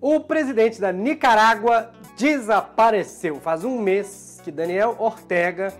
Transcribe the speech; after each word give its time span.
O 0.00 0.20
presidente 0.20 0.80
da 0.80 0.92
Nicarágua 0.92 1.90
desapareceu. 2.16 3.40
Faz 3.40 3.64
um 3.64 3.80
mês 3.80 4.40
que 4.44 4.52
Daniel 4.52 4.94
Ortega, 4.98 5.74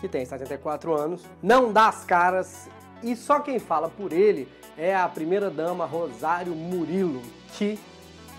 que 0.00 0.08
tem 0.08 0.24
74 0.24 0.92
anos, 0.92 1.22
não 1.40 1.72
dá 1.72 1.88
as 1.88 2.04
caras 2.04 2.68
e 3.02 3.14
só 3.14 3.38
quem 3.38 3.60
fala 3.60 3.88
por 3.88 4.12
ele 4.12 4.48
é 4.76 4.94
a 4.94 5.08
primeira-dama 5.08 5.84
Rosário 5.86 6.54
Murilo, 6.54 7.22
que 7.52 7.78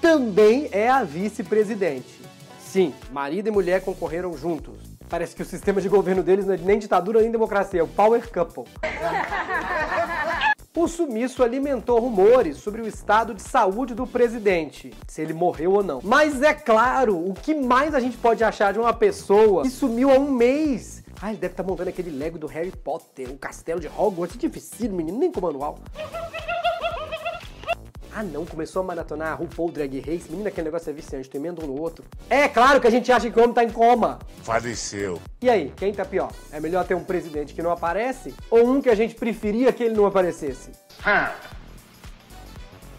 também 0.01 0.67
é 0.71 0.89
a 0.89 1.03
vice-presidente. 1.03 2.21
Sim, 2.59 2.93
marido 3.11 3.47
e 3.47 3.51
mulher 3.51 3.81
concorreram 3.83 4.35
juntos. 4.35 4.75
Parece 5.07 5.35
que 5.35 5.41
o 5.41 5.45
sistema 5.45 5.79
de 5.79 5.87
governo 5.87 6.23
deles 6.23 6.45
não 6.45 6.53
é 6.53 6.57
nem 6.57 6.77
ditadura 6.77 7.21
nem 7.21 7.31
democracia, 7.31 7.79
é 7.79 7.83
o 7.83 7.87
power 7.87 8.29
couple. 8.31 8.65
O 10.73 10.87
sumiço 10.87 11.43
alimentou 11.43 11.99
rumores 11.99 12.55
sobre 12.55 12.81
o 12.81 12.87
estado 12.87 13.33
de 13.33 13.41
saúde 13.41 13.93
do 13.93 14.07
presidente, 14.07 14.93
se 15.05 15.21
ele 15.21 15.33
morreu 15.33 15.73
ou 15.73 15.83
não. 15.83 15.99
Mas 16.01 16.41
é 16.41 16.53
claro, 16.53 17.17
o 17.17 17.33
que 17.33 17.53
mais 17.53 17.93
a 17.93 17.99
gente 17.99 18.15
pode 18.15 18.41
achar 18.41 18.71
de 18.71 18.79
uma 18.79 18.93
pessoa 18.93 19.63
que 19.63 19.69
sumiu 19.69 20.09
há 20.09 20.13
um 20.13 20.31
mês? 20.31 21.03
Ah, 21.21 21.31
ele 21.31 21.39
deve 21.39 21.51
estar 21.51 21.63
montando 21.63 21.89
aquele 21.89 22.09
Lego 22.09 22.39
do 22.39 22.47
Harry 22.47 22.71
Potter, 22.71 23.29
o 23.29 23.37
castelo 23.37 23.81
de 23.81 23.89
Hogwarts, 23.89 24.37
que 24.37 24.47
difícil, 24.47 24.93
menino, 24.93 25.19
nem 25.19 25.29
com 25.29 25.41
manual. 25.41 25.77
Ah 28.13 28.23
não, 28.23 28.45
começou 28.45 28.81
a 28.81 28.85
maratonar 28.85 29.31
a 29.31 29.35
RuPaul 29.35 29.71
Drag 29.71 29.99
Race. 29.99 30.29
Menina, 30.29 30.49
aquele 30.49 30.65
negócio 30.65 30.89
é 30.89 30.93
viciante, 30.93 31.29
tu 31.29 31.37
emenda 31.37 31.63
um 31.63 31.67
no 31.67 31.79
outro. 31.79 32.03
É 32.29 32.47
claro 32.47 32.81
que 32.81 32.87
a 32.87 32.89
gente 32.89 33.11
acha 33.11 33.29
que 33.31 33.39
o 33.39 33.41
homem 33.41 33.53
tá 33.53 33.63
em 33.63 33.69
coma. 33.69 34.19
Faleceu. 34.43 35.21
E 35.41 35.49
aí, 35.49 35.71
quem 35.77 35.93
tá 35.93 36.03
pior? 36.03 36.31
É 36.51 36.59
melhor 36.59 36.85
ter 36.85 36.93
um 36.93 37.03
presidente 37.03 37.53
que 37.53 37.61
não 37.61 37.71
aparece 37.71 38.33
ou 38.49 38.67
um 38.67 38.81
que 38.81 38.89
a 38.89 38.95
gente 38.95 39.15
preferia 39.15 39.71
que 39.71 39.83
ele 39.83 39.95
não 39.95 40.05
aparecesse? 40.05 40.71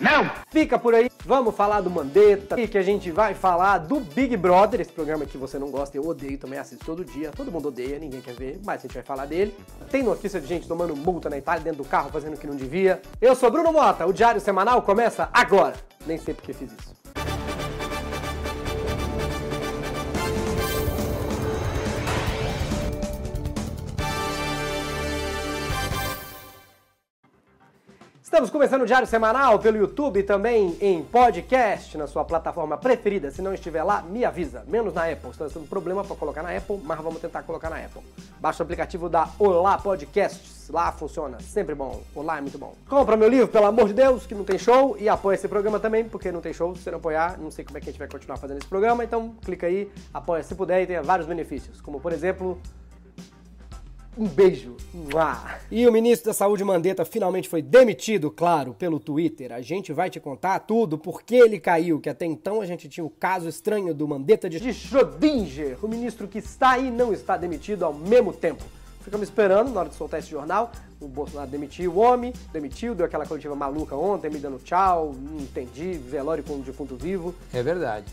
Não! 0.00 0.30
Fica 0.50 0.78
por 0.78 0.94
aí, 0.94 1.10
vamos 1.24 1.54
falar 1.54 1.80
do 1.80 1.90
Mandetta, 1.90 2.60
e 2.60 2.66
que 2.66 2.76
a 2.76 2.82
gente 2.82 3.10
vai 3.10 3.34
falar 3.34 3.78
do 3.78 4.00
Big 4.00 4.36
Brother, 4.36 4.80
esse 4.80 4.92
programa 4.92 5.24
que 5.24 5.38
você 5.38 5.58
não 5.58 5.70
gosta, 5.70 5.96
eu 5.96 6.06
odeio 6.06 6.38
também, 6.38 6.58
assisto 6.58 6.84
todo 6.84 7.04
dia, 7.04 7.30
todo 7.30 7.50
mundo 7.50 7.68
odeia, 7.68 7.98
ninguém 7.98 8.20
quer 8.20 8.34
ver, 8.34 8.60
mas 8.64 8.80
a 8.80 8.82
gente 8.82 8.94
vai 8.94 9.02
falar 9.02 9.26
dele. 9.26 9.56
Tem 9.90 10.02
notícia 10.02 10.40
de 10.40 10.46
gente 10.46 10.66
tomando 10.66 10.94
multa 10.96 11.30
na 11.30 11.38
Itália, 11.38 11.62
dentro 11.62 11.82
do 11.82 11.88
carro, 11.88 12.10
fazendo 12.10 12.34
o 12.34 12.38
que 12.38 12.46
não 12.46 12.56
devia. 12.56 13.00
Eu 13.20 13.34
sou 13.34 13.50
Bruno 13.50 13.72
Mota, 13.72 14.06
o 14.06 14.12
Diário 14.12 14.40
Semanal 14.40 14.82
começa 14.82 15.28
agora. 15.32 15.74
Nem 16.06 16.18
sei 16.18 16.34
porque 16.34 16.52
fiz 16.52 16.70
isso. 16.72 17.01
Estamos 28.32 28.48
começando 28.48 28.80
o 28.80 28.86
Diário 28.86 29.06
Semanal 29.06 29.58
pelo 29.58 29.76
YouTube 29.76 30.22
também 30.22 30.74
em 30.80 31.02
podcast 31.02 31.98
na 31.98 32.06
sua 32.06 32.24
plataforma 32.24 32.78
preferida. 32.78 33.30
Se 33.30 33.42
não 33.42 33.52
estiver 33.52 33.82
lá, 33.82 34.00
me 34.00 34.24
avisa. 34.24 34.64
Menos 34.66 34.94
na 34.94 35.04
Apple. 35.04 35.28
Está 35.28 35.50
tendo 35.50 35.68
problema 35.68 36.02
para 36.02 36.16
colocar 36.16 36.42
na 36.42 36.56
Apple, 36.56 36.80
mas 36.82 36.98
vamos 36.98 37.20
tentar 37.20 37.42
colocar 37.42 37.68
na 37.68 37.76
Apple. 37.76 38.00
Baixa 38.40 38.62
o 38.62 38.64
aplicativo 38.64 39.10
da 39.10 39.28
Olá 39.38 39.76
Podcasts. 39.76 40.70
Lá 40.70 40.90
funciona. 40.92 41.38
Sempre 41.42 41.74
bom. 41.74 42.00
Olá 42.14 42.38
é 42.38 42.40
muito 42.40 42.56
bom. 42.56 42.72
Compra 42.88 43.18
meu 43.18 43.28
livro, 43.28 43.48
pelo 43.48 43.66
amor 43.66 43.88
de 43.88 43.92
Deus, 43.92 44.24
que 44.24 44.34
não 44.34 44.44
tem 44.44 44.56
show. 44.56 44.96
E 44.98 45.10
apoia 45.10 45.34
esse 45.34 45.46
programa 45.46 45.78
também, 45.78 46.02
porque 46.02 46.32
não 46.32 46.40
tem 46.40 46.54
show. 46.54 46.74
Se 46.74 46.90
não 46.90 46.96
apoiar, 46.96 47.38
não 47.38 47.50
sei 47.50 47.66
como 47.66 47.76
é 47.76 47.82
que 47.82 47.90
a 47.90 47.92
gente 47.92 47.98
vai 47.98 48.08
continuar 48.08 48.38
fazendo 48.38 48.56
esse 48.56 48.66
programa. 48.66 49.04
Então 49.04 49.34
clica 49.44 49.66
aí, 49.66 49.92
apoia 50.14 50.42
se 50.42 50.54
puder 50.54 50.82
e 50.82 50.86
tenha 50.86 51.02
vários 51.02 51.28
benefícios. 51.28 51.82
Como, 51.82 52.00
por 52.00 52.14
exemplo, 52.14 52.58
um 54.16 54.26
beijo. 54.26 54.76
Mua. 54.92 55.58
E 55.70 55.86
o 55.86 55.92
ministro 55.92 56.26
da 56.26 56.34
Saúde 56.34 56.62
Mandetta 56.64 57.04
finalmente 57.04 57.48
foi 57.48 57.62
demitido, 57.62 58.30
claro, 58.30 58.74
pelo 58.74 59.00
Twitter. 59.00 59.52
A 59.52 59.60
gente 59.60 59.92
vai 59.92 60.10
te 60.10 60.20
contar 60.20 60.58
tudo, 60.60 60.98
por 60.98 61.22
que 61.22 61.36
ele 61.36 61.58
caiu, 61.58 62.00
que 62.00 62.10
até 62.10 62.26
então 62.26 62.60
a 62.60 62.66
gente 62.66 62.88
tinha 62.88 63.04
o 63.04 63.10
caso 63.10 63.48
estranho 63.48 63.94
do 63.94 64.06
Mandetta 64.06 64.48
de 64.48 64.58
Schrödinger, 64.58 65.78
o 65.82 65.88
ministro 65.88 66.28
que 66.28 66.38
está 66.38 66.78
e 66.78 66.90
não 66.90 67.12
está 67.12 67.36
demitido 67.36 67.84
ao 67.84 67.94
mesmo 67.94 68.32
tempo. 68.32 68.62
Ficamos 69.00 69.28
esperando 69.28 69.72
na 69.72 69.80
hora 69.80 69.88
de 69.88 69.96
soltar 69.96 70.20
esse 70.20 70.30
jornal. 70.30 70.70
O 71.00 71.08
Bolsonaro 71.08 71.50
demitiu 71.50 71.92
o 71.92 71.98
homem, 71.98 72.32
demitiu, 72.52 72.94
deu 72.94 73.04
aquela 73.04 73.26
coletiva 73.26 73.56
maluca 73.56 73.96
ontem, 73.96 74.30
me 74.30 74.38
dando 74.38 74.58
tchau, 74.58 75.12
não 75.20 75.40
entendi, 75.40 75.94
velório 75.94 76.44
com 76.44 76.54
um 76.54 76.60
defunto 76.60 76.94
vivo. 76.94 77.34
É 77.52 77.62
verdade. 77.62 78.06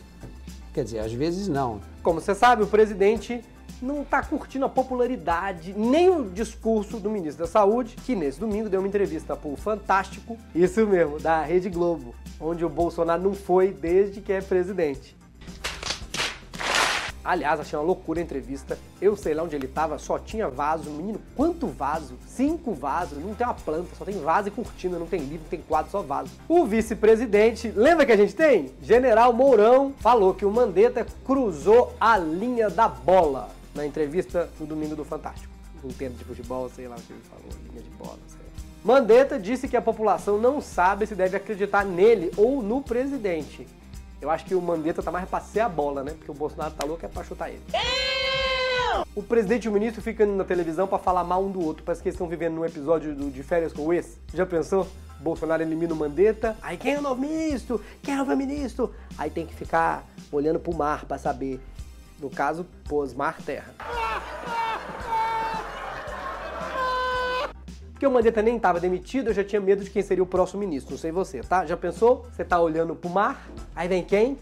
Quer 0.74 0.84
dizer, 0.84 1.00
às 1.00 1.14
vezes 1.14 1.48
não. 1.48 1.80
Como 2.02 2.20
você 2.20 2.34
sabe, 2.34 2.64
o 2.64 2.68
presidente 2.68 3.44
não 3.82 4.02
está 4.02 4.22
curtindo 4.22 4.66
a 4.66 4.70
popularidade 4.70 5.74
nem 5.78 6.10
o 6.10 6.30
discurso 6.30 7.00
do 7.00 7.10
ministro 7.10 7.46
da 7.46 7.52
Saúde, 7.52 7.96
que 8.06 8.16
nesse 8.16 8.40
domingo 8.40 8.70
deu 8.70 8.80
uma 8.80 8.88
entrevista 8.88 9.36
para 9.36 9.50
o 9.50 9.56
Fantástico, 9.56 10.38
isso 10.54 10.86
mesmo, 10.86 11.20
da 11.20 11.42
Rede 11.42 11.70
Globo, 11.70 12.14
onde 12.40 12.64
o 12.66 12.70
Bolsonaro 12.70 13.22
não 13.22 13.34
foi 13.34 13.72
desde 13.72 14.22
que 14.22 14.32
é 14.32 14.42
presidente. 14.42 15.20
Aliás, 17.24 17.60
achei 17.60 17.78
uma 17.78 17.86
loucura 17.86 18.20
a 18.20 18.24
entrevista. 18.24 18.76
Eu 19.00 19.16
sei 19.16 19.36
lá 19.36 19.44
onde 19.44 19.56
ele 19.56 19.68
tava, 19.68 20.00
só 20.00 20.18
tinha 20.18 20.48
vaso. 20.48 20.90
Menino, 20.90 21.22
quanto 21.36 21.68
vaso? 21.68 22.16
Cinco 22.26 22.74
vasos. 22.74 23.24
Não 23.24 23.36
tem 23.36 23.46
uma 23.46 23.54
planta, 23.54 23.96
só 23.96 24.04
tem 24.04 24.20
vaso 24.20 24.48
e 24.48 24.52
cortina, 24.52 24.98
não 24.98 25.06
tem 25.06 25.20
livro, 25.20 25.46
tem 25.48 25.62
quadro, 25.62 25.92
só 25.92 26.02
vaso. 26.02 26.32
O 26.48 26.66
vice-presidente, 26.66 27.72
lembra 27.76 28.06
que 28.06 28.12
a 28.12 28.18
gente 28.18 28.34
tem? 28.34 28.72
General 28.82 29.32
Mourão 29.32 29.94
falou 30.00 30.34
que 30.34 30.44
o 30.44 30.50
Mandetta 30.50 31.06
cruzou 31.24 31.94
a 32.00 32.18
linha 32.18 32.68
da 32.68 32.88
bola 32.88 33.59
na 33.80 33.86
entrevista 33.86 34.50
no 34.60 34.66
domingo 34.66 34.96
do 34.96 35.06
Fantástico. 35.06 35.54
Termo 35.98 36.18
de 36.18 36.26
futebol, 36.26 36.70
sei 36.70 36.90
lá 36.90 36.98
o 36.98 37.02
que 37.02 37.14
ele 37.14 37.22
falou, 37.22 37.50
linha 37.70 37.82
de 37.82 37.90
bola, 37.92 38.20
sei 38.28 38.40
lá. 38.40 38.50
Mandetta 38.84 39.40
disse 39.40 39.66
que 39.68 39.78
a 39.78 39.82
população 39.82 40.38
não 40.38 40.60
sabe 40.60 41.08
se 41.08 41.16
deve 41.16 41.38
acreditar 41.38 41.86
nele 41.86 42.32
ou 42.36 42.62
no 42.62 42.82
presidente. 42.82 43.66
Eu 44.22 44.30
acho 44.30 44.44
que 44.44 44.54
o 44.54 44.62
Mandetta 44.62 45.02
tá 45.02 45.10
mais 45.10 45.28
pra 45.30 45.40
ser 45.40 45.62
a 45.62 45.70
bola, 45.70 46.04
né? 46.04 46.12
Porque 46.12 46.30
o 46.30 46.34
Bolsonaro 46.34 46.74
tá 46.74 46.86
louco 46.86 47.06
é 47.06 47.08
pra 47.08 47.24
chutar 47.24 47.50
ele. 47.50 47.62
O 49.16 49.24
presidente 49.24 49.66
e 49.66 49.70
o 49.70 49.72
ministro 49.72 50.02
ficam 50.02 50.28
na 50.36 50.44
televisão 50.44 50.86
pra 50.86 50.98
falar 50.98 51.24
mal 51.24 51.42
um 51.42 51.50
do 51.50 51.64
outro. 51.64 51.84
Parece 51.84 52.02
que 52.02 52.10
eles 52.10 52.16
estão 52.16 52.28
vivendo 52.28 52.56
num 52.56 52.66
episódio 52.66 53.16
do, 53.16 53.32
de 53.32 53.42
férias 53.42 53.72
com 53.72 53.84
o 53.84 53.94
ex. 53.94 54.18
Já 54.34 54.46
pensou? 54.46 54.86
Bolsonaro 55.22 55.64
elimina 55.64 55.94
o 55.94 55.98
Mandetta. 55.98 56.58
Aí 56.62 56.76
quem 56.76 56.96
é 56.96 57.00
o 57.00 57.02
novo 57.02 57.22
ministro? 57.22 57.82
Quem 58.04 58.14
é 58.14 58.18
o 58.18 58.26
novo 58.26 58.36
ministro? 58.36 58.94
Aí 59.18 59.30
tem 59.30 59.46
que 59.46 59.56
ficar 59.56 60.06
olhando 60.30 60.60
pro 60.60 60.76
mar 60.76 61.06
pra 61.06 61.18
saber. 61.18 61.62
No 62.20 62.30
caso, 62.30 62.66
Posmar 62.88 63.42
Terra. 63.42 63.74
Porque 67.92 68.08
o 68.08 68.12
Mandetta 68.12 68.42
nem 68.42 68.56
estava 68.56 68.80
demitido, 68.80 69.30
eu 69.30 69.34
já 69.34 69.44
tinha 69.44 69.60
medo 69.60 69.84
de 69.84 69.90
quem 69.90 70.02
seria 70.02 70.24
o 70.24 70.28
próximo 70.28 70.62
ministro. 70.62 70.92
Não 70.92 70.98
sei 70.98 71.12
você, 71.12 71.42
tá? 71.42 71.66
Já 71.66 71.76
pensou? 71.76 72.26
Você 72.32 72.46
tá 72.46 72.60
olhando 72.60 72.96
pro 72.96 73.10
mar, 73.10 73.50
aí 73.76 73.88
vem 73.88 74.04
quem? 74.04 74.38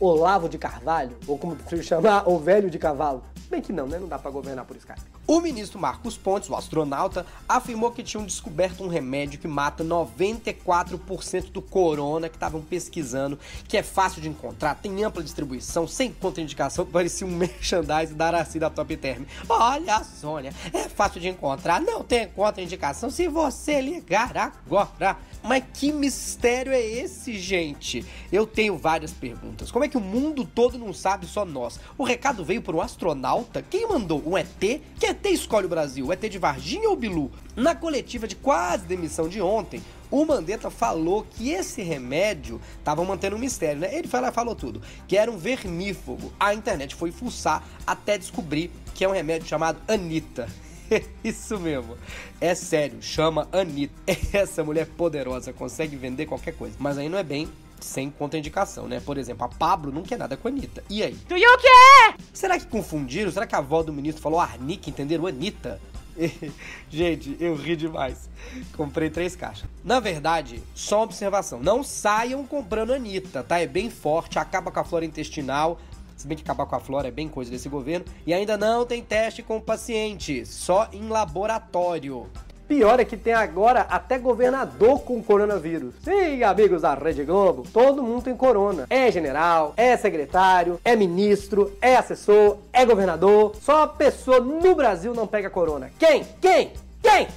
Olavo 0.00 0.48
de 0.48 0.58
Carvalho, 0.58 1.16
ou 1.26 1.38
como 1.38 1.56
prefiro 1.56 1.82
chamar, 1.82 2.28
o 2.28 2.38
velho 2.38 2.70
de 2.70 2.78
cavalo. 2.78 3.22
Bem 3.50 3.62
que 3.62 3.72
não, 3.72 3.86
né? 3.86 3.98
Não 3.98 4.08
dá 4.08 4.18
pra 4.18 4.30
governar 4.30 4.64
por 4.64 4.76
Skype. 4.76 5.15
O 5.28 5.40
ministro 5.40 5.80
Marcos 5.80 6.16
Pontes, 6.16 6.48
o 6.48 6.54
astronauta, 6.54 7.26
afirmou 7.48 7.90
que 7.90 8.04
tinham 8.04 8.24
descoberto 8.24 8.84
um 8.84 8.86
remédio 8.86 9.40
que 9.40 9.48
mata 9.48 9.82
94% 9.82 11.50
do 11.50 11.60
corona 11.60 12.28
que 12.28 12.36
estavam 12.36 12.62
pesquisando, 12.62 13.36
que 13.66 13.76
é 13.76 13.82
fácil 13.82 14.22
de 14.22 14.28
encontrar, 14.28 14.76
tem 14.76 15.02
ampla 15.02 15.24
distribuição, 15.24 15.88
sem 15.88 16.12
contraindicação, 16.12 16.86
parecia 16.86 17.26
um 17.26 17.30
merchandise 17.32 18.14
da 18.14 18.28
Araci 18.28 18.60
da 18.60 18.70
Top 18.70 18.96
Term. 18.96 19.24
Olha, 19.48 20.04
Sônia, 20.04 20.54
é 20.72 20.88
fácil 20.88 21.20
de 21.20 21.26
encontrar, 21.26 21.80
não 21.80 22.04
tem 22.04 22.28
contraindicação 22.28 23.10
se 23.10 23.26
você 23.26 23.80
ligar 23.80 24.36
agora. 24.36 25.16
Mas 25.42 25.64
que 25.74 25.92
mistério 25.92 26.72
é 26.72 26.80
esse, 26.80 27.38
gente? 27.38 28.04
Eu 28.32 28.46
tenho 28.46 28.76
várias 28.76 29.12
perguntas. 29.12 29.70
Como 29.70 29.84
é 29.84 29.88
que 29.88 29.96
o 29.96 30.00
mundo 30.00 30.44
todo 30.44 30.76
não 30.76 30.92
sabe, 30.92 31.26
só 31.26 31.44
nós? 31.44 31.78
O 31.96 32.02
recado 32.02 32.44
veio 32.44 32.60
por 32.60 32.74
um 32.74 32.80
astronauta? 32.80 33.62
Quem 33.62 33.88
mandou? 33.88 34.20
Um 34.26 34.36
ET? 34.36 34.48
Que 34.58 35.15
ET 35.16 35.26
escolhe 35.26 35.64
o 35.64 35.68
Brasil? 35.68 36.06
O 36.06 36.12
ET 36.12 36.20
de 36.20 36.38
Varginha 36.38 36.90
ou 36.90 36.96
Bilu? 36.96 37.30
Na 37.56 37.74
coletiva 37.74 38.28
de 38.28 38.36
quase 38.36 38.84
demissão 38.84 39.28
de 39.28 39.40
ontem, 39.40 39.82
o 40.10 40.24
Mandetta 40.26 40.68
falou 40.68 41.26
que 41.28 41.50
esse 41.50 41.82
remédio 41.82 42.60
tava 42.84 43.02
mantendo 43.02 43.34
um 43.34 43.38
mistério, 43.38 43.80
né? 43.80 43.94
Ele 43.94 44.06
falou, 44.06 44.30
falou 44.30 44.54
tudo, 44.54 44.82
que 45.08 45.16
era 45.16 45.30
um 45.30 45.38
vermífugo. 45.38 46.32
A 46.38 46.52
internet 46.52 46.94
foi 46.94 47.10
fuçar 47.10 47.66
até 47.86 48.18
descobrir 48.18 48.70
que 48.94 49.04
é 49.04 49.08
um 49.08 49.12
remédio 49.12 49.48
chamado 49.48 49.78
Anitta. 49.88 50.48
Isso 51.24 51.58
mesmo. 51.58 51.96
É 52.38 52.54
sério, 52.54 52.98
chama 53.00 53.48
Anitta. 53.50 53.94
Essa 54.32 54.62
mulher 54.62 54.86
poderosa 54.86 55.52
consegue 55.52 55.96
vender 55.96 56.26
qualquer 56.26 56.52
coisa. 56.52 56.76
Mas 56.78 56.98
aí 56.98 57.08
não 57.08 57.18
é 57.18 57.24
bem 57.24 57.48
sem 57.80 58.10
contraindicação, 58.10 58.86
né? 58.88 59.00
Por 59.00 59.18
exemplo, 59.18 59.44
a 59.44 59.48
Pablo 59.48 59.92
não 59.92 60.02
quer 60.02 60.18
nada 60.18 60.36
com 60.36 60.48
a 60.48 60.50
Anitta. 60.50 60.82
E 60.88 61.02
aí? 61.02 61.14
Do 61.28 61.36
you 61.36 61.58
care? 61.58 62.16
Será 62.32 62.58
que 62.58 62.66
confundiram? 62.66 63.30
Será 63.30 63.46
que 63.46 63.54
a 63.54 63.58
avó 63.58 63.82
do 63.82 63.92
ministro 63.92 64.22
falou 64.22 64.40
Arnica, 64.40 64.90
entenderam? 64.90 65.26
Anitta? 65.26 65.80
Gente, 66.90 67.36
eu 67.38 67.54
ri 67.54 67.76
demais. 67.76 68.28
Comprei 68.76 69.10
três 69.10 69.36
caixas. 69.36 69.68
Na 69.84 70.00
verdade, 70.00 70.62
só 70.74 70.98
uma 70.98 71.04
observação. 71.04 71.60
Não 71.60 71.82
saiam 71.82 72.46
comprando 72.46 72.92
Anitta, 72.92 73.42
tá? 73.42 73.58
É 73.58 73.66
bem 73.66 73.90
forte, 73.90 74.38
acaba 74.38 74.70
com 74.70 74.80
a 74.80 74.84
flora 74.84 75.04
intestinal. 75.04 75.78
Se 76.16 76.26
bem 76.26 76.36
que 76.36 76.42
acabar 76.42 76.64
com 76.64 76.74
a 76.74 76.80
flora 76.80 77.08
é 77.08 77.10
bem 77.10 77.28
coisa 77.28 77.50
desse 77.50 77.68
governo. 77.68 78.06
E 78.26 78.32
ainda 78.32 78.56
não 78.56 78.86
tem 78.86 79.02
teste 79.02 79.42
com 79.42 79.60
paciente, 79.60 80.46
só 80.46 80.88
em 80.92 81.08
laboratório. 81.08 82.26
Pior 82.68 82.98
é 82.98 83.04
que 83.04 83.16
tem 83.16 83.32
agora 83.32 83.82
até 83.82 84.18
governador 84.18 85.00
com 85.02 85.22
coronavírus. 85.22 85.94
Sim, 86.02 86.42
amigos 86.42 86.82
da 86.82 86.94
Rede 86.94 87.22
Globo, 87.24 87.62
todo 87.72 88.02
mundo 88.02 88.24
tem 88.24 88.36
corona. 88.36 88.86
É 88.90 89.10
general, 89.10 89.72
é 89.76 89.96
secretário, 89.96 90.80
é 90.84 90.96
ministro, 90.96 91.72
é 91.80 91.96
assessor, 91.96 92.58
é 92.72 92.84
governador. 92.84 93.54
Só 93.62 93.78
uma 93.78 93.88
pessoa 93.88 94.40
no 94.40 94.74
Brasil 94.74 95.14
não 95.14 95.28
pega 95.28 95.48
corona. 95.48 95.92
Quem? 95.96 96.26
Quem? 96.40 96.72
Quem? 97.00 97.28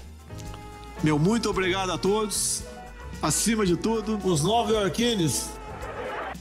Meu 1.03 1.19
muito 1.19 1.47
obrigado 1.47 1.91
a 1.91 1.97
todos. 1.97 2.63
Acima 3.21 3.67
de 3.67 3.77
tudo, 3.77 4.19
os 4.27 4.43
nove 4.43 4.75
arquines. 4.75 5.51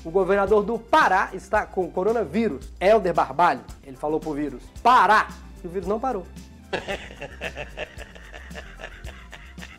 O 0.02 0.10
governador 0.10 0.62
do 0.62 0.78
Pará 0.78 1.28
está 1.34 1.66
com 1.66 1.90
coronavírus, 1.90 2.66
Helder 2.80 3.12
Barbalho. 3.12 3.60
Ele 3.84 3.96
falou 3.96 4.18
pro 4.18 4.32
vírus: 4.32 4.62
Pará! 4.82 5.28
E 5.62 5.66
o 5.66 5.70
vírus 5.70 5.86
não 5.86 6.00
parou. 6.00 6.26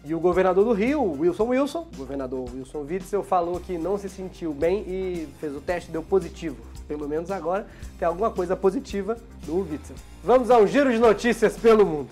E 0.05 0.15
o 0.15 0.19
governador 0.19 0.63
do 0.63 0.71
Rio, 0.71 1.03
Wilson 1.19 1.47
Wilson, 1.47 1.87
governador 1.97 2.49
Wilson 2.53 2.85
Witzel, 2.89 3.21
falou 3.21 3.59
que 3.59 3.77
não 3.77 3.97
se 3.97 4.07
sentiu 4.07 4.53
bem 4.53 4.79
e 4.87 5.27
fez 5.41 5.53
o 5.53 5.59
teste, 5.59 5.91
deu 5.91 6.01
positivo. 6.01 6.55
Pelo 6.87 7.07
menos 7.07 7.29
agora 7.29 7.67
tem 7.97 8.07
alguma 8.07 8.31
coisa 8.31 8.55
positiva 8.55 9.17
do 9.45 9.59
Witzel. 9.69 9.95
Vamos 10.23 10.49
ao 10.49 10.65
giro 10.65 10.89
de 10.89 10.97
notícias 10.97 11.57
pelo 11.57 11.85
mundo. 11.85 12.09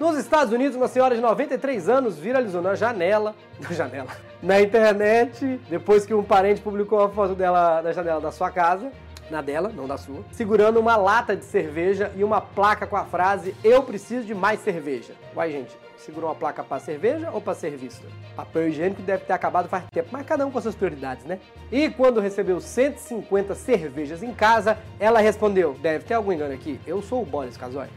Nos 0.00 0.16
Estados 0.16 0.54
Unidos, 0.54 0.74
uma 0.74 0.88
senhora 0.88 1.14
de 1.14 1.20
93 1.20 1.88
anos 1.88 2.16
viralizou 2.18 2.62
na 2.62 2.74
janela, 2.74 3.34
na 3.60 3.70
janela, 3.72 4.10
na 4.42 4.60
internet, 4.60 5.60
depois 5.68 6.06
que 6.06 6.14
um 6.14 6.22
parente 6.22 6.62
publicou 6.62 7.00
a 7.00 7.10
foto 7.10 7.34
dela 7.34 7.82
na 7.82 7.92
janela 7.92 8.20
da 8.20 8.32
sua 8.32 8.50
casa, 8.50 8.90
na 9.30 9.40
dela, 9.40 9.72
não 9.74 9.86
da 9.86 9.96
sua, 9.96 10.24
segurando 10.32 10.80
uma 10.80 10.96
lata 10.96 11.36
de 11.36 11.44
cerveja 11.44 12.12
e 12.16 12.24
uma 12.24 12.40
placa 12.40 12.86
com 12.86 12.96
a 12.96 13.04
frase 13.04 13.54
Eu 13.62 13.82
preciso 13.82 14.26
de 14.26 14.34
mais 14.34 14.60
cerveja. 14.60 15.14
Uai, 15.34 15.50
gente, 15.50 15.76
segurou 15.96 16.30
uma 16.30 16.36
placa 16.36 16.62
para 16.62 16.80
cerveja 16.80 17.30
ou 17.30 17.40
para 17.40 17.54
ser 17.54 17.76
vista? 17.76 18.06
Papel 18.34 18.68
higiênico 18.68 19.02
deve 19.02 19.24
ter 19.24 19.32
acabado 19.32 19.68
faz 19.68 19.84
tempo, 19.90 20.08
mas 20.10 20.26
cada 20.26 20.46
um 20.46 20.50
com 20.50 20.60
suas 20.60 20.74
prioridades, 20.74 21.24
né? 21.24 21.38
E 21.70 21.90
quando 21.90 22.20
recebeu 22.20 22.60
150 22.60 23.54
cervejas 23.54 24.22
em 24.22 24.32
casa, 24.32 24.78
ela 24.98 25.20
respondeu: 25.20 25.74
Deve 25.74 26.04
ter 26.04 26.14
algum 26.14 26.32
engano 26.32 26.54
aqui, 26.54 26.80
eu 26.86 27.02
sou 27.02 27.22
o 27.22 27.26
Boris 27.26 27.56
Casoy. 27.56 27.88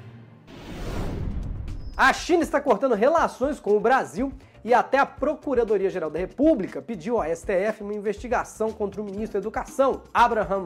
A 1.95 2.13
China 2.13 2.41
está 2.41 2.59
cortando 2.59 2.95
relações 2.95 3.59
com 3.59 3.77
o 3.77 3.79
Brasil 3.79 4.33
e 4.63 4.73
até 4.73 4.97
a 4.97 5.05
Procuradoria-Geral 5.05 6.09
da 6.09 6.19
República 6.19 6.81
pediu 6.81 7.21
ao 7.21 7.35
STF 7.35 7.81
uma 7.81 7.93
investigação 7.93 8.71
contra 8.71 9.01
o 9.01 9.03
ministro 9.03 9.33
da 9.33 9.39
Educação, 9.39 10.01
Abraham 10.13 10.65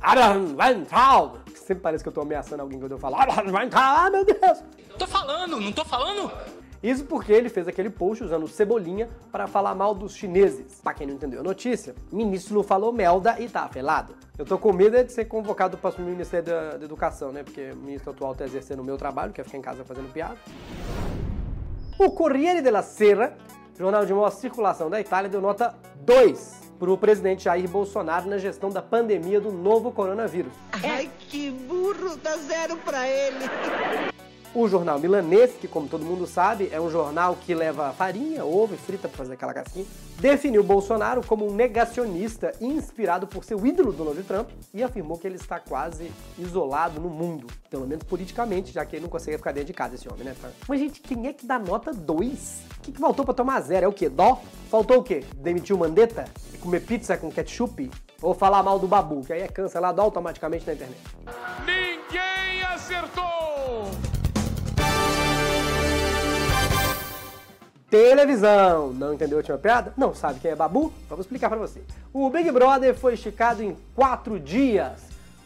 Abraham 0.00 0.56
Weintraub. 0.58 1.38
Sempre 1.54 1.82
parece 1.82 2.04
que 2.04 2.08
eu 2.08 2.12
estou 2.12 2.22
ameaçando 2.22 2.62
alguém 2.62 2.78
quando 2.78 2.92
eu 2.92 2.98
falo 2.98 3.16
Abraham 3.16 3.52
Weintraub, 3.52 3.98
ah, 3.98 4.10
meu 4.10 4.24
Deus! 4.24 4.62
Tô 4.98 5.06
falando, 5.06 5.60
não 5.60 5.72
tô 5.72 5.84
falando? 5.84 6.30
Isso 6.82 7.04
porque 7.04 7.30
ele 7.30 7.50
fez 7.50 7.68
aquele 7.68 7.90
post 7.90 8.24
usando 8.24 8.48
cebolinha 8.48 9.10
para 9.30 9.46
falar 9.46 9.74
mal 9.74 9.94
dos 9.94 10.14
chineses. 10.14 10.80
Pra 10.82 10.94
quem 10.94 11.06
não 11.06 11.14
entendeu 11.14 11.40
a 11.40 11.42
notícia, 11.42 11.94
o 12.10 12.16
ministro 12.16 12.54
não 12.54 12.62
falou 12.62 12.90
melda 12.90 13.38
e 13.38 13.48
tá 13.48 13.64
afelado. 13.64 14.14
Eu 14.38 14.46
tô 14.46 14.56
com 14.56 14.72
medo 14.72 15.02
de 15.04 15.12
ser 15.12 15.26
convocado 15.26 15.76
para 15.76 15.90
o 16.00 16.02
Ministério 16.02 16.46
da, 16.46 16.76
da 16.78 16.84
Educação, 16.84 17.32
né? 17.32 17.42
Porque 17.42 17.72
o 17.72 17.76
ministro 17.76 18.12
atual 18.12 18.34
tá 18.34 18.46
exercendo 18.46 18.80
o 18.80 18.84
meu 18.84 18.96
trabalho, 18.96 19.30
que 19.30 19.42
é 19.42 19.44
ficar 19.44 19.58
em 19.58 19.62
casa 19.62 19.84
fazendo 19.84 20.10
piada. 20.10 20.38
O 22.02 22.10
Corriere 22.12 22.62
della 22.62 22.80
Sera, 22.80 23.36
jornal 23.78 24.06
de 24.06 24.14
maior 24.14 24.30
circulação 24.30 24.88
da 24.88 24.98
Itália, 24.98 25.28
deu 25.28 25.38
nota 25.38 25.74
2 25.96 26.72
para 26.78 26.90
o 26.90 26.96
presidente 26.96 27.44
Jair 27.44 27.68
Bolsonaro 27.68 28.26
na 28.26 28.38
gestão 28.38 28.70
da 28.70 28.80
pandemia 28.80 29.38
do 29.38 29.52
novo 29.52 29.92
coronavírus. 29.92 30.50
Ai, 30.82 31.10
que 31.18 31.50
burro, 31.50 32.16
dá 32.16 32.38
zero 32.38 32.78
pra 32.78 33.06
ele. 33.06 33.44
O 34.52 34.66
jornal 34.66 34.98
milanês, 34.98 35.52
que 35.52 35.68
como 35.68 35.86
todo 35.86 36.04
mundo 36.04 36.26
sabe, 36.26 36.68
é 36.72 36.80
um 36.80 36.90
jornal 36.90 37.36
que 37.36 37.54
leva 37.54 37.92
farinha, 37.92 38.44
ovo 38.44 38.74
e 38.74 38.76
frita 38.76 39.06
para 39.06 39.16
fazer 39.16 39.34
aquela 39.34 39.54
casquinha, 39.54 39.86
definiu 40.18 40.64
Bolsonaro 40.64 41.24
como 41.24 41.48
um 41.48 41.54
negacionista 41.54 42.52
inspirado 42.60 43.28
por 43.28 43.44
seu 43.44 43.64
ídolo 43.64 43.92
Donald 43.92 44.20
Trump 44.24 44.48
e 44.74 44.82
afirmou 44.82 45.16
que 45.18 45.26
ele 45.28 45.36
está 45.36 45.60
quase 45.60 46.10
isolado 46.36 47.00
no 47.00 47.08
mundo, 47.08 47.46
pelo 47.70 47.86
menos 47.86 48.02
politicamente, 48.02 48.72
já 48.72 48.84
que 48.84 48.96
ele 48.96 49.04
não 49.04 49.08
consegue 49.08 49.36
ficar 49.36 49.52
dentro 49.52 49.68
de 49.68 49.72
casa 49.72 49.94
esse 49.94 50.12
homem, 50.12 50.24
né? 50.24 50.34
Mas 50.66 50.80
gente, 50.80 51.00
quem 51.00 51.28
é 51.28 51.32
que 51.32 51.46
dá 51.46 51.56
nota 51.56 51.92
2? 51.92 52.62
O 52.76 52.80
que, 52.80 52.90
que 52.90 52.98
faltou 52.98 53.24
para 53.24 53.34
tomar 53.34 53.60
zero? 53.60 53.86
É 53.86 53.88
o 53.88 53.92
quê? 53.92 54.08
Dó? 54.08 54.42
Faltou 54.68 54.98
o 54.98 55.02
quê? 55.04 55.22
Demitir 55.36 55.76
o 55.76 55.78
Mandetta? 55.78 56.24
Comer 56.60 56.80
pizza 56.80 57.16
com 57.16 57.30
ketchup? 57.30 57.88
Ou 58.20 58.34
falar 58.34 58.64
mal 58.64 58.80
do 58.80 58.88
Babu, 58.88 59.24
que 59.24 59.32
aí 59.32 59.42
é 59.42 59.48
cancelado 59.48 60.00
automaticamente 60.00 60.66
na 60.66 60.72
internet. 60.72 61.00
Televisão. 67.90 68.92
Não 68.92 69.12
entendeu 69.14 69.38
a 69.38 69.40
última 69.40 69.58
piada? 69.58 69.92
Não 69.96 70.14
sabe 70.14 70.38
quem 70.38 70.52
é 70.52 70.56
Babu? 70.56 70.92
Vamos 71.08 71.26
explicar 71.26 71.48
pra 71.48 71.58
você. 71.58 71.82
O 72.12 72.30
Big 72.30 72.50
Brother 72.52 72.94
foi 72.94 73.14
esticado 73.14 73.62
em 73.62 73.76
quatro 73.96 74.38
dias, 74.38 74.92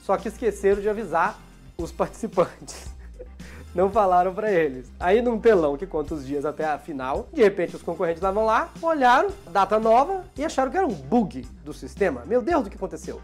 só 0.02 0.17
que 0.19 0.29
esqueceram 0.29 0.82
de 0.82 0.88
avisar 0.88 1.38
os 1.79 1.91
participantes. 1.91 2.87
Não 3.75 3.91
falaram 3.91 4.32
pra 4.32 4.52
eles. 4.52 4.87
Aí 5.00 5.20
num 5.23 5.41
telão 5.41 5.76
que 5.76 5.87
conta 5.87 6.14
os 6.14 6.25
dias 6.25 6.44
até 6.44 6.64
a 6.67 6.79
final, 6.79 7.29
de 7.32 7.43
repente 7.43 7.75
os 7.75 7.82
concorrentes 7.82 8.19
estavam 8.19 8.44
lá, 8.44 8.69
olharam, 8.81 9.31
data 9.50 9.81
nova, 9.81 10.25
e 10.37 10.44
acharam 10.44 10.70
que 10.70 10.76
era 10.76 10.87
um 10.87 10.93
bug 10.94 11.43
do 11.64 11.73
sistema. 11.73 12.23
Meu 12.26 12.40
Deus, 12.43 12.67
o 12.67 12.70
que 12.70 12.76
aconteceu? 12.76 13.20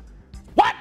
What? 0.59 0.75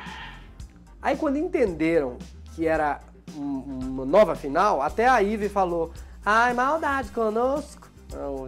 Aí 1.02 1.16
quando 1.18 1.38
entenderam 1.38 2.18
que 2.56 2.66
era 2.66 3.00
um- 3.38 3.80
uma 3.90 4.06
nova 4.06 4.34
final, 4.34 4.82
até 4.82 5.08
a 5.08 5.22
Ive 5.22 5.50
falou: 5.50 5.92
Ai, 6.26 6.54
maldade 6.54 7.12
conosco. 7.12 7.89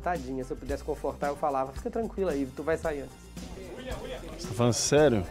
Tadinha, 0.02 0.44
se 0.44 0.52
eu 0.52 0.58
pudesse 0.58 0.84
confortar, 0.84 1.28
eu 1.28 1.36
falava, 1.36 1.72
fica 1.72 1.90
tranquila, 1.90 2.36
Ive, 2.36 2.52
tu 2.52 2.64
vai 2.64 2.78
sair 2.78 3.02
antes. 3.02 3.16
Você 4.38 4.48
tá 4.48 4.54
falando 4.54 4.74
sério? 4.74 5.26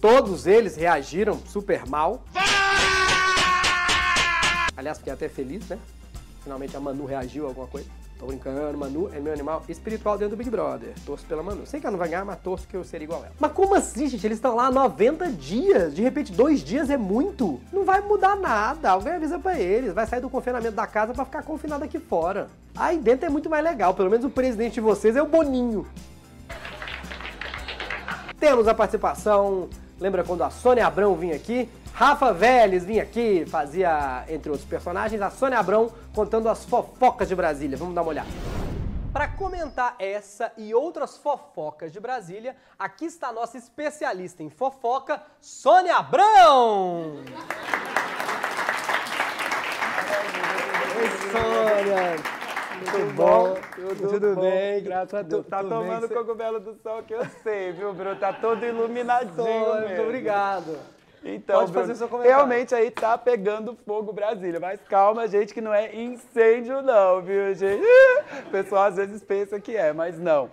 Todos 0.00 0.46
eles 0.46 0.76
reagiram 0.76 1.38
super 1.46 1.86
mal. 1.86 2.24
Aliás, 4.76 4.98
fiquei 4.98 5.12
até 5.12 5.28
feliz, 5.28 5.66
né? 5.68 5.78
Finalmente 6.42 6.76
a 6.76 6.80
Manu 6.80 7.04
reagiu 7.04 7.44
a 7.44 7.48
alguma 7.48 7.66
coisa. 7.66 7.88
Tô 8.18 8.26
brincando, 8.26 8.76
Manu 8.76 9.08
é 9.14 9.20
meu 9.20 9.32
animal 9.32 9.62
espiritual 9.68 10.18
dentro 10.18 10.34
do 10.34 10.38
Big 10.38 10.50
Brother. 10.50 10.92
Torço 11.06 11.24
pela 11.24 11.40
Manu. 11.40 11.64
Sei 11.64 11.78
que 11.78 11.86
ela 11.86 11.92
não 11.92 11.98
vai 11.98 12.08
ganhar, 12.08 12.24
mas 12.24 12.40
torço 12.40 12.66
que 12.66 12.76
eu 12.76 12.82
seria 12.82 13.04
igual 13.04 13.20
ela. 13.20 13.32
Mas 13.38 13.52
como 13.52 13.76
assim, 13.76 14.08
gente? 14.08 14.26
Eles 14.26 14.38
estão 14.38 14.56
lá 14.56 14.66
há 14.66 14.70
90 14.72 15.30
dias. 15.30 15.94
De 15.94 16.02
repente, 16.02 16.32
dois 16.32 16.64
dias 16.64 16.90
é 16.90 16.96
muito. 16.96 17.60
Não 17.72 17.84
vai 17.84 18.00
mudar 18.00 18.34
nada. 18.34 18.90
Alguém 18.90 19.12
avisa 19.12 19.38
pra 19.38 19.58
eles. 19.58 19.92
Vai 19.92 20.04
sair 20.04 20.20
do 20.20 20.28
confinamento 20.28 20.74
da 20.74 20.86
casa 20.86 21.14
pra 21.14 21.24
ficar 21.24 21.44
confinado 21.44 21.84
aqui 21.84 22.00
fora. 22.00 22.48
Aí 22.76 22.98
dentro 22.98 23.26
é 23.26 23.28
muito 23.28 23.48
mais 23.48 23.62
legal. 23.62 23.94
Pelo 23.94 24.10
menos 24.10 24.24
o 24.24 24.30
presidente 24.30 24.74
de 24.74 24.80
vocês 24.80 25.14
é 25.14 25.22
o 25.22 25.26
Boninho. 25.26 25.86
Temos 28.40 28.66
a 28.66 28.74
participação, 28.74 29.68
lembra 30.00 30.22
quando 30.24 30.42
a 30.42 30.50
Sônia 30.50 30.86
Abrão 30.86 31.14
vinha 31.14 31.34
aqui? 31.34 31.68
Rafa 31.98 32.32
Vélez 32.32 32.84
vinha 32.84 33.02
aqui, 33.02 33.44
fazia, 33.44 34.24
entre 34.28 34.52
outros 34.52 34.68
personagens, 34.68 35.20
a 35.20 35.30
Sônia 35.30 35.58
Abrão 35.58 35.90
contando 36.14 36.48
as 36.48 36.64
fofocas 36.64 37.26
de 37.26 37.34
Brasília. 37.34 37.76
Vamos 37.76 37.92
dar 37.92 38.02
uma 38.02 38.10
olhada. 38.10 38.28
Para 39.12 39.26
comentar 39.26 39.96
essa 39.98 40.52
e 40.56 40.72
outras 40.72 41.16
fofocas 41.18 41.92
de 41.92 41.98
Brasília, 41.98 42.54
aqui 42.78 43.06
está 43.06 43.30
a 43.30 43.32
nossa 43.32 43.58
especialista 43.58 44.44
em 44.44 44.48
fofoca, 44.48 45.20
Sônia 45.40 45.96
Abrão! 45.96 47.14
Oi, 50.94 51.08
Sônia! 51.32 52.38
Tudo 52.92 53.12
bom? 53.14 53.54
Tudo, 54.08 54.40
bem, 54.40 54.84
graças 54.84 55.14
a 55.14 55.22
Deus. 55.22 55.44
Tá 55.48 55.64
Tudo 55.64 55.70
bem, 55.70 55.78
tomando 55.80 56.06
cê- 56.06 56.14
cogumelo 56.14 56.60
do 56.60 56.74
sol 56.80 57.02
que 57.02 57.12
eu 57.12 57.26
sei, 57.42 57.72
viu, 57.72 57.92
Bruno? 57.92 58.14
Tá 58.14 58.32
todo 58.32 58.64
iluminadinho 58.64 59.34
Sônia, 59.34 59.74
mesmo. 59.80 59.88
Muito 59.88 60.02
obrigado. 60.02 60.78
Então, 61.24 61.60
Pode 61.60 61.72
fazer 61.72 61.84
Bruno, 61.86 61.98
seu 61.98 62.08
comentário. 62.08 62.36
realmente 62.36 62.74
aí 62.74 62.90
tá 62.90 63.18
pegando 63.18 63.76
fogo 63.86 64.12
Brasília. 64.12 64.60
Mas 64.60 64.80
calma, 64.88 65.26
gente, 65.26 65.52
que 65.52 65.60
não 65.60 65.74
é 65.74 65.94
incêndio 65.94 66.82
não, 66.82 67.20
viu, 67.22 67.54
gente? 67.54 67.82
O 68.46 68.50
pessoal 68.50 68.84
às 68.84 68.96
vezes 68.96 69.22
pensa 69.22 69.60
que 69.60 69.76
é, 69.76 69.92
mas 69.92 70.18
não. 70.18 70.50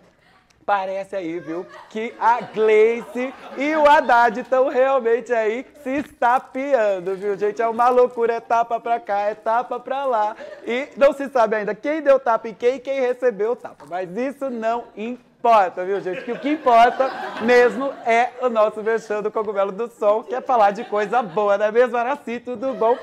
Parece 0.65 1.15
aí, 1.15 1.39
viu, 1.39 1.63
que 1.91 2.15
a 2.19 2.41
Gleice 2.41 3.31
e 3.55 3.75
o 3.75 3.87
Haddad 3.87 4.39
estão 4.39 4.67
realmente 4.67 5.31
aí 5.31 5.63
se 5.83 5.97
estapeando, 5.97 7.15
viu, 7.15 7.37
gente? 7.37 7.61
É 7.61 7.67
uma 7.67 7.89
loucura, 7.89 8.33
é 8.33 8.39
tapa 8.39 8.79
pra 8.79 8.99
cá, 8.99 9.19
é 9.19 9.35
tapa 9.35 9.79
pra 9.79 10.05
lá. 10.05 10.35
E 10.65 10.87
não 10.97 11.13
se 11.13 11.29
sabe 11.29 11.57
ainda 11.57 11.75
quem 11.75 12.01
deu 12.01 12.19
tapa 12.19 12.49
em 12.49 12.53
quem 12.55 12.77
e 12.77 12.79
quem 12.79 12.99
recebeu 12.99 13.51
o 13.51 13.55
tapa. 13.55 13.85
Mas 13.87 14.09
isso 14.17 14.49
não 14.49 14.85
importa, 14.97 15.85
viu, 15.85 16.01
gente? 16.01 16.23
Que 16.23 16.31
o 16.31 16.39
que 16.39 16.49
importa 16.49 17.11
mesmo 17.43 17.93
é 18.03 18.31
o 18.41 18.49
nosso 18.49 18.81
Mexendo 18.81 19.21
do 19.21 19.31
Cogumelo 19.31 19.71
do 19.71 19.87
Sol, 19.87 20.23
que 20.23 20.33
é 20.33 20.41
falar 20.41 20.71
de 20.71 20.83
coisa 20.85 21.21
boa, 21.21 21.59
não 21.59 21.67
é 21.67 21.71
mesmo, 21.71 21.95
Araci? 21.95 22.39
Tudo 22.39 22.73
bom? 22.73 22.97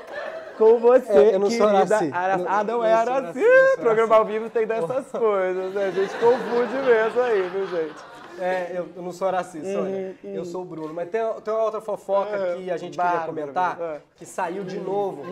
Com 0.57 0.77
você, 0.79 1.11
É, 1.11 1.35
eu 1.35 1.39
não 1.39 1.49
sou 1.49 1.67
Araci. 1.67 2.11
Ara- 2.13 2.37
não- 2.37 2.45
Ah, 2.47 2.63
não 2.63 2.83
é 2.85 2.95
não 2.95 3.03
sou 3.05 3.13
Araci. 3.15 3.41
Programa 3.79 4.15
ao 4.17 4.25
vivo 4.25 4.49
tem 4.49 4.67
dessas 4.67 5.07
coisas, 5.07 5.73
né? 5.73 5.85
A 5.85 5.91
gente 5.91 6.13
confunde 6.17 6.73
mesmo 6.85 7.21
aí, 7.21 7.41
viu, 7.49 7.67
gente? 7.67 7.95
É, 8.39 8.71
eu, 8.75 8.87
eu 8.95 9.01
não 9.01 9.11
sou 9.11 9.29
racista, 9.29 9.67
Sônia. 9.71 10.15
Eu 10.23 10.43
sou 10.45 10.61
o 10.61 10.65
Bruno. 10.65 10.93
Mas 10.93 11.09
tem, 11.09 11.21
tem 11.43 11.53
uma 11.53 11.63
outra 11.63 11.81
fofoca 11.81 12.55
que 12.55 12.69
a 12.71 12.77
gente 12.77 12.97
queria 12.97 13.11
Bárbaro, 13.11 13.27
comentar, 13.33 13.77
é. 13.81 14.01
que 14.15 14.25
saiu 14.25 14.63
de 14.63 14.79
novo. 14.79 15.23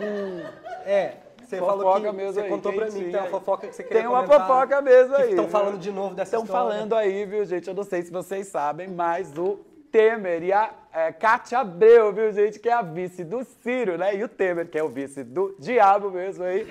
É, 0.86 1.14
você 1.44 1.58
falou 1.58 1.78
Fofoca 1.82 2.00
que 2.10 2.16
mesmo 2.16 2.32
você 2.32 2.40
aí, 2.40 2.48
contou 2.48 2.72
pra 2.72 2.86
mim 2.86 2.92
que 2.92 2.98
tem 3.10 3.14
uma 3.16 3.22
aí. 3.24 3.30
fofoca 3.30 3.66
que 3.68 3.74
você 3.74 3.82
queria 3.82 4.02
Tem 4.02 4.08
uma 4.08 4.22
comentar. 4.24 4.46
fofoca 4.46 4.80
mesmo 4.80 5.16
aí. 5.16 5.30
Estão 5.30 5.48
falando 5.48 5.78
de 5.78 5.90
novo 5.92 6.14
dessa 6.14 6.36
Estão 6.36 6.44
história. 6.44 6.70
falando 6.74 6.94
aí, 6.94 7.24
viu, 7.26 7.44
gente? 7.44 7.68
Eu 7.68 7.74
não 7.74 7.84
sei 7.84 8.02
se 8.02 8.10
vocês 8.12 8.46
sabem, 8.48 8.88
mas 8.88 9.36
o 9.36 9.58
Temer 9.90 10.42
e 10.44 10.52
a 10.52 10.70
é, 10.94 11.10
Cátia 11.10 11.60
Abreu, 11.60 12.12
viu, 12.12 12.30
gente? 12.32 12.58
Que 12.58 12.68
é 12.68 12.74
a 12.74 12.82
vice 12.82 13.24
do 13.24 13.42
Ciro, 13.62 13.96
né? 13.96 14.14
E 14.14 14.22
o 14.22 14.28
Temer, 14.28 14.68
que 14.68 14.78
é 14.78 14.84
o 14.84 14.90
vice 14.90 15.24
do 15.24 15.56
diabo 15.58 16.10
mesmo 16.10 16.44
aí. 16.44 16.66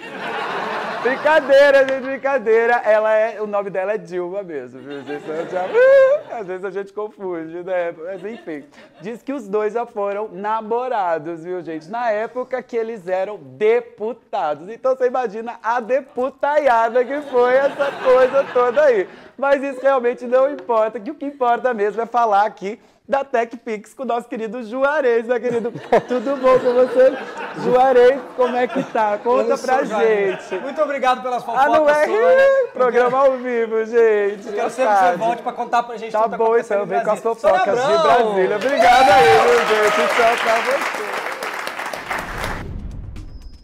brincadeira, 1.01 1.87
gente, 1.87 2.03
brincadeira. 2.03 2.73
Ela 2.85 3.15
é, 3.15 3.41
o 3.41 3.47
nome 3.47 3.71
dela 3.71 3.93
é 3.93 3.97
Dilma 3.97 4.43
mesmo, 4.43 4.79
viu, 4.79 5.01
gente? 5.03 5.25
Às 6.31 6.45
vezes 6.45 6.63
a 6.63 6.69
gente 6.69 6.93
confunde, 6.93 7.63
né? 7.63 7.91
Mas 7.97 8.23
enfim. 8.23 8.63
Diz 9.01 9.23
que 9.23 9.33
os 9.33 9.47
dois 9.47 9.73
já 9.73 9.87
foram 9.87 10.29
namorados, 10.31 11.43
viu, 11.43 11.59
gente? 11.63 11.89
Na 11.89 12.11
época 12.11 12.61
que 12.61 12.77
eles 12.77 13.07
eram 13.07 13.37
deputados. 13.37 14.69
Então 14.69 14.95
você 14.95 15.07
imagina 15.07 15.57
a 15.63 15.79
deputaiada 15.79 17.03
que 17.03 17.21
foi 17.23 17.55
essa 17.55 17.91
coisa 18.03 18.43
toda 18.53 18.83
aí. 18.83 19.09
Mas 19.35 19.63
isso 19.63 19.81
realmente 19.81 20.27
não 20.27 20.47
importa, 20.47 20.99
que 20.99 21.09
o 21.09 21.15
que 21.15 21.25
importa 21.25 21.73
mesmo 21.73 21.99
é 22.03 22.05
falar 22.05 22.45
aqui 22.45 22.79
da 23.11 23.25
TechPix 23.25 23.93
com 23.93 24.05
nosso 24.11 24.27
querido 24.27 24.63
Juarez, 24.63 25.25
né, 25.25 25.39
querido? 25.39 25.71
Tudo 26.07 26.35
bom 26.37 26.59
com 26.59 26.73
você? 26.73 27.17
Juarez, 27.63 28.19
como 28.35 28.55
é 28.57 28.67
que 28.67 28.83
tá? 28.83 29.17
Conta 29.17 29.57
pra 29.57 29.83
Juarez. 29.83 30.41
gente. 30.49 30.61
Muito 30.61 30.81
obrigado 30.81 31.21
pelas 31.21 31.43
fofocas, 31.43 31.65
Ah, 31.65 31.69
não 31.69 31.89
é? 31.89 32.05
Sônia. 32.05 32.69
Programa 32.73 33.17
ao 33.17 33.37
vivo, 33.37 33.85
gente. 33.85 34.47
Eu 34.47 34.53
quero 34.53 34.69
sempre 34.69 34.95
que 34.95 35.03
você 35.03 35.17
volte 35.17 35.43
pra 35.43 35.53
contar 35.53 35.83
pra 35.83 35.97
gente 35.97 36.11
Tá 36.11 36.23
tudo 36.23 36.31
que 36.31 36.37
bom, 36.37 36.57
então, 36.57 36.83
em 36.83 36.85
vem 36.87 37.03
com 37.03 37.11
as 37.11 37.19
fofocas 37.21 37.79
de! 37.79 37.97
Brasília. 38.01 38.55
Obrigado 38.57 39.09
aí, 39.09 39.23
viu, 39.47 39.75
gente? 39.75 40.15
Tchau 40.15 40.37
pra 40.43 40.55
você. 40.61 41.21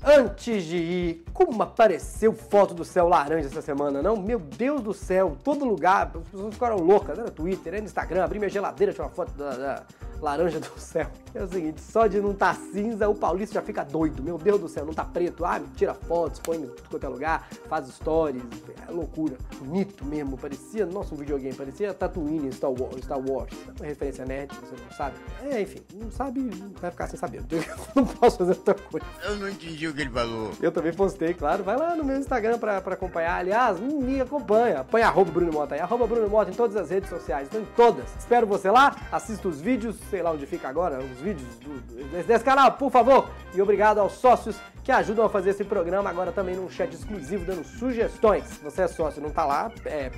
Antes 0.09 0.63
de 0.63 0.77
ir, 0.77 1.25
como 1.33 1.61
apareceu 1.61 2.31
foto 2.31 2.73
do 2.73 2.85
céu 2.85 3.09
laranja 3.09 3.47
essa 3.47 3.61
semana, 3.61 4.01
não? 4.01 4.15
Meu 4.15 4.39
Deus 4.39 4.79
do 4.79 4.93
céu, 4.93 5.35
todo 5.43 5.65
lugar, 5.65 6.09
as 6.15 6.29
pessoas 6.29 6.53
ficaram 6.53 6.77
loucas, 6.77 7.17
né? 7.17 7.25
no 7.25 7.31
Twitter, 7.31 7.73
né? 7.73 7.79
no 7.79 7.85
Instagram, 7.85 8.23
abri 8.23 8.39
minha 8.39 8.49
geladeira, 8.49 8.93
tinha 8.93 9.03
uma 9.03 9.11
foto 9.11 9.33
da, 9.33 9.49
da 9.49 9.83
laranja 10.21 10.59
do 10.59 10.79
céu. 10.79 11.07
É 11.33 11.43
o 11.43 11.47
seguinte, 11.47 11.81
só 11.81 12.07
de 12.07 12.19
não 12.19 12.31
estar 12.31 12.55
cinza, 12.55 13.07
o 13.07 13.15
Paulista 13.15 13.55
já 13.55 13.61
fica 13.61 13.83
doido. 13.83 14.23
Meu 14.23 14.37
Deus 14.37 14.59
do 14.59 14.67
céu, 14.67 14.85
não 14.85 14.93
tá 14.93 15.03
preto. 15.03 15.45
Ah, 15.45 15.61
tira 15.75 15.93
fotos, 15.93 16.39
põe 16.39 16.57
em 16.57 16.67
tudo 16.67 16.89
quanto 16.89 17.03
é 17.05 17.09
lugar, 17.09 17.47
faz 17.69 17.87
stories, 17.89 18.43
é 18.87 18.91
loucura. 18.91 19.37
Bonito 19.59 20.03
mesmo, 20.05 20.37
parecia, 20.37 20.85
nossa, 20.85 21.13
um 21.13 21.17
videogame, 21.17 21.53
parecia 21.55 21.93
Tatooine 21.93 22.47
em 22.47 22.51
Star 22.51 22.71
Wars, 22.71 23.03
Star 23.03 23.19
Wars. 23.19 23.53
Uma 23.79 23.85
referência 23.85 24.25
nerd, 24.25 24.51
você 24.55 24.75
não 24.83 24.91
sabe. 24.97 25.15
É, 25.43 25.61
enfim, 25.61 25.81
não 25.93 26.11
sabe, 26.11 26.49
vai 26.81 26.91
ficar 26.91 27.07
sem 27.07 27.19
saber. 27.19 27.43
Não 27.95 28.05
posso 28.05 28.37
fazer 28.37 28.51
outra 28.51 28.73
coisa. 28.73 29.05
Eu 29.23 29.35
não 29.37 29.49
entendi 29.49 29.87
o 29.87 29.93
que 29.93 30.01
ele 30.01 30.09
falou. 30.09 30.51
Eu 30.61 30.71
também 30.71 30.93
postei, 30.93 31.33
claro. 31.33 31.63
Vai 31.63 31.77
lá 31.77 31.95
no 31.95 32.03
meu 32.03 32.17
Instagram 32.17 32.59
pra, 32.59 32.79
pra 32.81 32.93
acompanhar. 32.93 33.39
Aliás, 33.39 33.79
me 33.79 34.21
acompanha. 34.21 34.83
Põe 34.83 35.01
arroba 35.01 35.31
Bruno 35.31 35.51
Mota 35.51 35.75
aí. 35.75 35.81
Arroba 35.81 36.05
Bruno 36.05 36.29
Mota 36.29 36.51
em 36.51 36.53
todas 36.53 36.75
as 36.75 36.89
redes 36.89 37.09
sociais. 37.09 37.47
Estão 37.47 37.61
em 37.61 37.67
todas. 37.75 38.05
Espero 38.17 38.45
você 38.45 38.69
lá. 38.69 38.95
Assista 39.11 39.47
os 39.47 39.59
vídeos, 39.61 39.95
sei 40.09 40.21
lá 40.21 40.31
onde 40.31 40.45
fica 40.45 40.67
agora, 40.67 40.99
os 40.99 41.19
vídeos 41.19 41.47
do- 41.59 42.23
desse, 42.25 42.43
canal, 42.43 42.71
por 42.73 42.91
favor. 42.91 43.29
E 43.53 43.61
obrigado 43.61 43.99
aos 43.99 44.13
sócios 44.13 44.57
que 44.83 44.91
ajudam 44.91 45.25
a 45.25 45.29
fazer 45.29 45.51
esse 45.51 45.63
programa. 45.63 46.09
Agora 46.09 46.31
também 46.31 46.55
num 46.55 46.69
chat 46.69 46.93
exclusivo, 46.93 47.45
dando 47.45 47.63
sugestões. 47.65 48.43
Se 48.45 48.63
você 48.63 48.83
é 48.83 48.87
sócio 48.87 49.19
e 49.19 49.23
não 49.23 49.29
tá 49.29 49.45
lá, 49.45 49.71
é, 49.85 50.09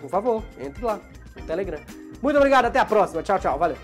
por 0.00 0.08
favor, 0.10 0.42
entre 0.58 0.84
lá 0.84 0.98
no 1.36 1.42
Telegram. 1.42 1.80
Muito 2.22 2.36
obrigado, 2.36 2.64
até 2.66 2.78
a 2.78 2.84
próxima. 2.84 3.22
Tchau, 3.22 3.38
tchau. 3.38 3.58
Valeu. 3.58 3.76